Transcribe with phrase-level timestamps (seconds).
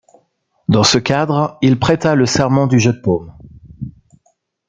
[0.67, 3.37] Dans ce cadre, il prêta le serment du Jeu de paume.